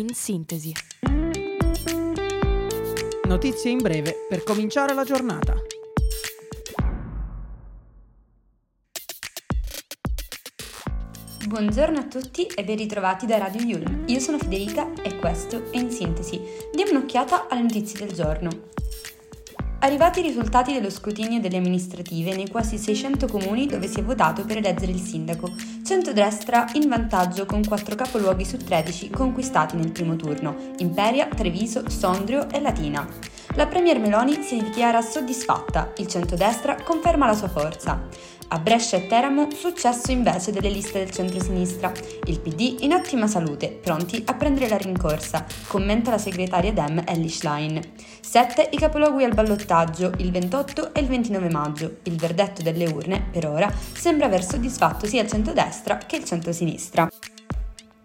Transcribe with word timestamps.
in 0.00 0.12
sintesi. 0.12 0.72
Notizie 3.24 3.70
in 3.70 3.78
breve 3.78 4.26
per 4.28 4.42
cominciare 4.42 4.94
la 4.94 5.04
giornata. 5.04 5.54
Buongiorno 11.46 11.98
a 11.98 12.04
tutti 12.04 12.46
e 12.46 12.64
ben 12.64 12.76
ritrovati 12.76 13.24
da 13.26 13.38
Radio 13.38 13.62
Yulm. 13.62 14.04
Io 14.06 14.18
sono 14.18 14.38
Federica 14.38 14.92
e 15.02 15.16
questo 15.16 15.70
è 15.70 15.78
In 15.78 15.90
Sintesi. 15.90 16.40
Diamo 16.74 16.90
un'occhiata 16.90 17.48
alle 17.48 17.62
notizie 17.62 18.04
del 18.04 18.14
giorno. 18.14 18.74
Arrivati 19.86 20.18
i 20.18 20.22
risultati 20.24 20.72
dello 20.72 20.90
scrutinio 20.90 21.38
delle 21.38 21.58
amministrative 21.58 22.34
nei 22.34 22.50
quasi 22.50 22.76
600 22.76 23.28
comuni 23.28 23.68
dove 23.68 23.86
si 23.86 24.00
è 24.00 24.02
votato 24.02 24.44
per 24.44 24.56
eleggere 24.56 24.90
il 24.90 24.98
sindaco, 24.98 25.48
centrodestra 25.84 26.66
in 26.72 26.88
vantaggio 26.88 27.46
con 27.46 27.64
4 27.64 27.94
capoluoghi 27.94 28.44
su 28.44 28.56
13 28.56 29.10
conquistati 29.10 29.76
nel 29.76 29.92
primo 29.92 30.16
turno, 30.16 30.72
Imperia, 30.78 31.28
Treviso, 31.28 31.88
Sondrio 31.88 32.50
e 32.50 32.60
Latina. 32.60 33.06
La 33.56 33.66
Premier 33.66 33.98
Meloni 33.98 34.42
si 34.42 34.62
dichiara 34.62 35.00
soddisfatta, 35.00 35.92
il 35.96 36.06
centrodestra 36.08 36.76
conferma 36.82 37.24
la 37.24 37.32
sua 37.32 37.48
forza. 37.48 38.06
A 38.48 38.58
Brescia 38.58 38.98
e 38.98 39.06
Teramo 39.06 39.48
successo 39.50 40.10
invece 40.10 40.52
delle 40.52 40.68
liste 40.68 40.98
del 40.98 41.10
centro-sinistra. 41.10 41.90
Il 42.24 42.40
PD 42.40 42.82
in 42.82 42.92
ottima 42.92 43.26
salute, 43.26 43.70
pronti 43.70 44.22
a 44.26 44.34
prendere 44.34 44.68
la 44.68 44.76
rincorsa, 44.76 45.46
commenta 45.68 46.10
la 46.10 46.18
segretaria 46.18 46.74
Dem 46.74 47.02
Ellie 47.06 47.30
Schlein. 47.30 47.80
7 48.20 48.68
i 48.72 48.76
capoluoghi 48.76 49.24
al 49.24 49.32
ballottaggio, 49.32 50.12
il 50.18 50.30
28 50.30 50.92
e 50.92 51.00
il 51.00 51.06
29 51.06 51.48
maggio. 51.48 51.96
Il 52.02 52.16
verdetto 52.16 52.60
delle 52.60 52.84
urne, 52.84 53.26
per 53.32 53.48
ora, 53.48 53.72
sembra 53.94 54.26
aver 54.26 54.44
soddisfatto 54.44 55.06
sia 55.06 55.22
il 55.22 55.30
centro-destra 55.30 55.96
che 55.96 56.16
il 56.16 56.24
centro-sinistra. 56.24 57.08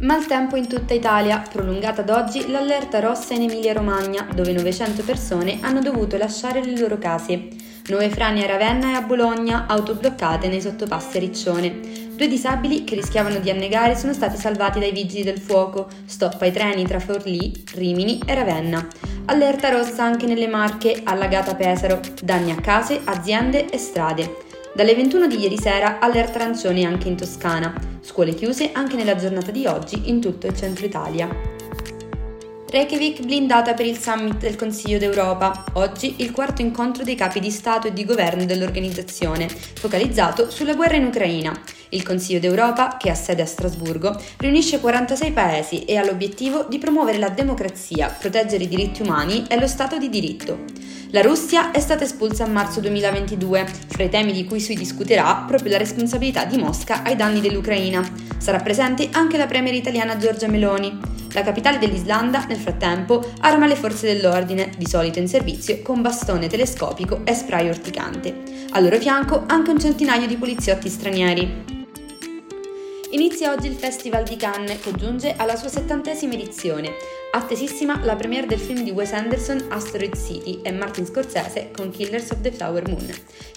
Maltempo 0.00 0.56
in 0.56 0.68
tutta 0.68 0.92
Italia, 0.92 1.42
prolungata 1.50 2.02
ad 2.02 2.10
oggi 2.10 2.50
l'allerta 2.50 3.00
rossa 3.00 3.32
in 3.32 3.42
Emilia-Romagna, 3.42 4.28
dove 4.34 4.52
900 4.52 5.02
persone 5.02 5.58
hanno 5.62 5.80
dovuto 5.80 6.18
lasciare 6.18 6.62
le 6.62 6.78
loro 6.78 6.98
case. 6.98 7.48
Nuove 7.88 8.10
frane 8.10 8.44
a 8.44 8.46
Ravenna 8.46 8.90
e 8.90 8.94
a 8.94 9.00
Bologna, 9.00 9.64
auto 9.66 9.94
bloccate 9.94 10.48
nei 10.48 10.60
sottopassi 10.60 11.16
a 11.16 11.20
Riccione. 11.20 11.80
Due 12.14 12.28
disabili 12.28 12.84
che 12.84 12.94
rischiavano 12.94 13.38
di 13.38 13.48
annegare 13.48 13.96
sono 13.96 14.12
stati 14.12 14.36
salvati 14.36 14.80
dai 14.80 14.92
vigili 14.92 15.22
del 15.22 15.38
fuoco. 15.38 15.88
Stop 16.04 16.42
ai 16.42 16.52
treni 16.52 16.84
tra 16.84 17.00
Forlì, 17.00 17.64
Rimini 17.74 18.20
e 18.26 18.34
Ravenna. 18.34 18.86
Allerta 19.26 19.70
rossa 19.70 20.04
anche 20.04 20.26
nelle 20.26 20.46
Marche, 20.46 21.00
allagata 21.04 21.54
Pesaro. 21.54 22.00
Danni 22.22 22.50
a 22.50 22.56
case, 22.56 23.00
aziende 23.02 23.70
e 23.70 23.78
strade. 23.78 24.45
Dalle 24.76 24.94
21 24.94 25.26
di 25.26 25.38
ieri 25.38 25.56
sera 25.56 26.00
allerta 26.00 26.38
arancione 26.38 26.84
anche 26.84 27.08
in 27.08 27.16
Toscana. 27.16 27.72
Scuole 28.02 28.34
chiuse 28.34 28.72
anche 28.72 28.94
nella 28.94 29.16
giornata 29.16 29.50
di 29.50 29.64
oggi 29.64 30.10
in 30.10 30.20
tutto 30.20 30.46
il 30.48 30.54
centro 30.54 30.84
Italia. 30.84 31.55
Reykjavik 32.68 33.24
blindata 33.24 33.74
per 33.74 33.86
il 33.86 33.96
summit 33.96 34.38
del 34.38 34.56
Consiglio 34.56 34.98
d'Europa. 34.98 35.66
Oggi 35.74 36.16
il 36.18 36.32
quarto 36.32 36.62
incontro 36.62 37.04
dei 37.04 37.14
capi 37.14 37.38
di 37.38 37.52
Stato 37.52 37.86
e 37.86 37.92
di 37.92 38.04
governo 38.04 38.44
dell'organizzazione, 38.44 39.48
focalizzato 39.48 40.50
sulla 40.50 40.74
guerra 40.74 40.96
in 40.96 41.04
Ucraina. 41.04 41.56
Il 41.90 42.02
Consiglio 42.02 42.40
d'Europa, 42.40 42.96
che 42.96 43.08
ha 43.08 43.14
sede 43.14 43.42
a 43.42 43.46
Strasburgo, 43.46 44.20
riunisce 44.38 44.80
46 44.80 45.30
paesi 45.30 45.84
e 45.84 45.96
ha 45.96 46.04
l'obiettivo 46.04 46.66
di 46.68 46.78
promuovere 46.78 47.18
la 47.18 47.28
democrazia, 47.28 48.08
proteggere 48.08 48.64
i 48.64 48.68
diritti 48.68 49.00
umani 49.00 49.44
e 49.48 49.60
lo 49.60 49.68
Stato 49.68 49.96
di 49.96 50.08
diritto. 50.08 50.64
La 51.10 51.22
Russia 51.22 51.70
è 51.70 51.78
stata 51.78 52.02
espulsa 52.02 52.44
a 52.44 52.48
marzo 52.48 52.80
2022. 52.80 53.64
Fra 53.86 54.02
i 54.02 54.08
temi 54.08 54.32
di 54.32 54.44
cui 54.44 54.58
si 54.58 54.74
discuterà 54.74 55.44
proprio 55.46 55.70
la 55.70 55.78
responsabilità 55.78 56.44
di 56.44 56.58
Mosca 56.58 57.04
ai 57.04 57.14
danni 57.14 57.40
dell'Ucraina. 57.40 58.04
Sarà 58.38 58.58
presente 58.58 59.08
anche 59.12 59.36
la 59.36 59.46
premier 59.46 59.74
italiana 59.74 60.16
Giorgia 60.16 60.48
Meloni. 60.48 61.15
La 61.36 61.42
capitale 61.42 61.76
dell'Islanda, 61.76 62.46
nel 62.46 62.56
frattempo, 62.56 63.22
arma 63.40 63.66
le 63.66 63.76
forze 63.76 64.06
dell'ordine, 64.06 64.70
di 64.78 64.86
solito 64.86 65.18
in 65.18 65.28
servizio, 65.28 65.82
con 65.82 66.00
bastone 66.00 66.46
telescopico 66.46 67.20
e 67.26 67.34
spray 67.34 67.68
urticante. 67.68 68.34
Al 68.70 68.82
loro 68.82 68.96
fianco 68.98 69.44
anche 69.46 69.70
un 69.70 69.78
centinaio 69.78 70.26
di 70.26 70.38
poliziotti 70.38 70.88
stranieri. 70.88 71.74
Inizia 73.10 73.52
oggi 73.52 73.66
il 73.66 73.74
Festival 73.74 74.24
di 74.24 74.36
Cannes 74.36 74.80
che 74.80 74.92
giunge 74.92 75.34
alla 75.36 75.56
sua 75.56 75.68
settantesima 75.68 76.32
edizione. 76.32 76.92
Attesissima 77.32 78.00
la 78.02 78.16
premiere 78.16 78.46
del 78.46 78.58
film 78.58 78.82
di 78.82 78.90
Wes 78.90 79.12
Anderson 79.12 79.66
Asteroid 79.68 80.16
City 80.16 80.60
e 80.62 80.72
Martin 80.72 81.04
Scorsese 81.04 81.70
con 81.70 81.90
Killers 81.90 82.30
of 82.30 82.40
the 82.40 82.50
Flower 82.50 82.88
Moon. 82.88 83.06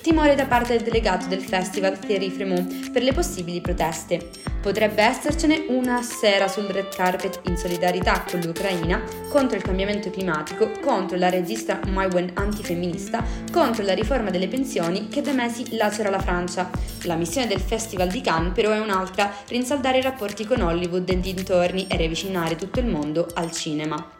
Timore 0.01 0.35
da 0.35 0.45
parte 0.45 0.75
del 0.75 0.83
delegato 0.83 1.27
del 1.27 1.41
festival 1.41 1.97
Thierry 1.97 2.29
Fremont 2.29 2.91
per 2.91 3.03
le 3.03 3.13
possibili 3.13 3.61
proteste. 3.61 4.29
Potrebbe 4.61 5.01
essercene 5.01 5.65
una 5.69 6.01
sera 6.01 6.49
sul 6.49 6.65
red 6.65 6.93
carpet 6.93 7.39
in 7.43 7.55
solidarietà 7.55 8.25
con 8.29 8.41
l'Ucraina, 8.41 9.01
contro 9.29 9.55
il 9.55 9.63
cambiamento 9.63 10.09
climatico, 10.09 10.69
contro 10.81 11.17
la 11.17 11.29
regista 11.29 11.79
Maïwen 11.87 12.31
antifemminista, 12.33 13.23
contro 13.51 13.83
la 13.83 13.93
riforma 13.93 14.29
delle 14.29 14.49
pensioni 14.49 15.07
che 15.07 15.21
da 15.21 15.31
mesi 15.31 15.77
lacera 15.77 16.09
la 16.09 16.19
Francia. 16.19 16.69
La 17.03 17.15
missione 17.15 17.47
del 17.47 17.61
Festival 17.61 18.09
di 18.09 18.19
Cannes 18.19 18.53
però 18.53 18.71
è 18.71 18.79
un'altra, 18.79 19.33
rinsaldare 19.47 19.99
i 19.99 20.03
rapporti 20.03 20.45
con 20.45 20.61
Hollywood 20.61 21.09
e 21.09 21.19
dintorni 21.19 21.87
e 21.87 21.95
riavvicinare 21.95 22.57
tutto 22.57 22.79
il 22.79 22.87
mondo 22.87 23.27
al 23.35 23.51
cinema. 23.51 24.18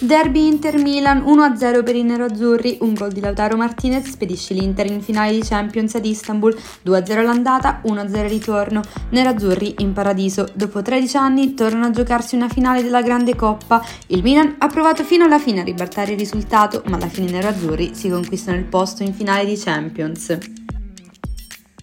Derby 0.00 0.48
Inter-Milan 0.48 1.22
1-0 1.22 1.84
per 1.84 1.94
i 1.94 2.02
neroazzurri, 2.02 2.78
un 2.80 2.94
gol 2.94 3.12
di 3.12 3.20
Lautaro 3.20 3.56
Martinez 3.56 4.08
spedisce 4.08 4.52
l'Inter 4.52 4.90
in 4.90 5.00
finale 5.00 5.30
di 5.30 5.40
Champions 5.40 5.94
ad 5.94 6.04
Istanbul, 6.04 6.54
2-0 6.84 7.22
l'andata, 7.22 7.80
1-0 7.84 8.26
ritorno. 8.26 8.82
Nerazzurri 9.10 9.76
in 9.78 9.92
paradiso, 9.92 10.48
dopo 10.52 10.82
13 10.82 11.16
anni 11.16 11.54
tornano 11.54 11.86
a 11.86 11.90
giocarsi 11.90 12.34
una 12.34 12.48
finale 12.48 12.82
della 12.82 13.02
Grande 13.02 13.36
Coppa. 13.36 13.84
Il 14.08 14.22
Milan 14.22 14.56
ha 14.58 14.66
provato 14.66 15.04
fino 15.04 15.24
alla 15.24 15.38
fine 15.38 15.60
a 15.60 15.64
ribaltare 15.64 16.12
il 16.12 16.18
risultato, 16.18 16.82
ma 16.86 16.96
alla 16.96 17.08
fine 17.08 17.28
i 17.28 17.32
neroazzurri 17.32 17.94
si 17.94 18.10
conquistano 18.10 18.58
il 18.58 18.64
posto 18.64 19.04
in 19.04 19.14
finale 19.14 19.44
di 19.44 19.56
Champions. 19.56 20.53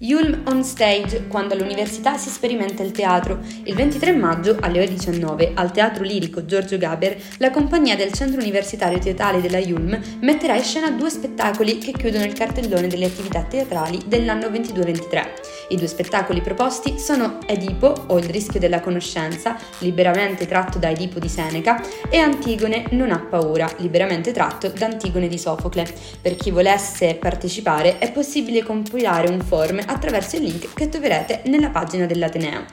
Yulm 0.03 0.41
on 0.47 0.63
Stage, 0.63 1.27
quando 1.27 1.53
all'università 1.53 2.17
si 2.17 2.29
sperimenta 2.31 2.81
il 2.81 2.91
teatro. 2.91 3.37
Il 3.65 3.75
23 3.75 4.13
maggio 4.13 4.57
alle 4.59 4.79
ore 4.79 4.87
19 4.87 5.51
al 5.53 5.71
Teatro 5.71 6.03
Lirico 6.03 6.43
Giorgio 6.43 6.79
Gaber, 6.79 7.21
la 7.37 7.51
compagnia 7.51 7.95
del 7.95 8.11
Centro 8.11 8.41
Universitario 8.41 8.97
Teatrale 8.97 9.41
della 9.41 9.59
Yulm 9.59 10.01
metterà 10.21 10.55
in 10.55 10.63
scena 10.63 10.89
due 10.89 11.11
spettacoli 11.11 11.77
che 11.77 11.91
chiudono 11.91 12.23
il 12.23 12.33
cartellone 12.33 12.87
delle 12.87 13.05
attività 13.05 13.43
teatrali 13.43 13.99
dell'anno 14.07 14.47
22-23. 14.47 15.27
I 15.69 15.75
due 15.75 15.87
spettacoli 15.87 16.41
proposti 16.41 16.97
sono 16.97 17.37
Edipo 17.45 17.93
o 18.07 18.17
Il 18.17 18.25
rischio 18.25 18.59
della 18.59 18.79
conoscenza, 18.79 19.55
liberamente 19.79 20.47
tratto 20.47 20.79
da 20.79 20.89
Edipo 20.89 21.19
di 21.19 21.29
Seneca, 21.29 21.79
e 22.09 22.17
Antigone 22.17 22.85
non 22.91 23.11
ha 23.11 23.19
paura, 23.19 23.71
liberamente 23.77 24.31
tratto 24.31 24.67
da 24.69 24.87
Antigone 24.87 25.27
di 25.27 25.37
Sofocle. 25.37 25.85
Per 26.19 26.35
chi 26.35 26.49
volesse 26.49 27.13
partecipare 27.19 27.99
è 27.99 28.11
possibile 28.11 28.63
compilare 28.63 29.29
un 29.29 29.41
form 29.41 29.89
attraverso 29.91 30.37
il 30.37 30.43
link 30.43 30.73
che 30.73 30.89
troverete 30.89 31.41
nella 31.45 31.69
pagina 31.69 32.05
dell'Ateneo. 32.05 32.65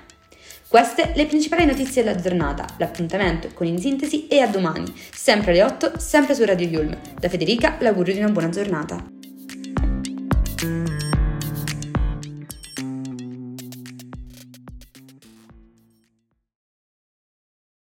Queste 0.69 1.13
le 1.15 1.27
principali 1.27 1.65
notizie 1.65 2.03
della 2.03 2.21
giornata. 2.21 2.67
L'appuntamento 2.77 3.49
con 3.55 3.67
In 3.67 3.79
Sintesi 3.79 4.27
è 4.29 4.39
a 4.39 4.47
domani, 4.47 4.85
sempre 5.13 5.53
alle 5.53 5.63
8, 5.63 5.99
sempre 5.99 6.35
su 6.35 6.45
Radio 6.45 6.67
Yulm. 6.69 6.97
Da 7.19 7.29
Federica 7.29 7.77
l'augurio 7.81 8.15
di 8.15 8.21
una 8.21 8.31
buona 8.31 8.51
giornata. 8.51 9.18